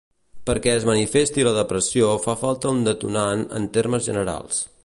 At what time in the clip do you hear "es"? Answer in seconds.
0.77-0.87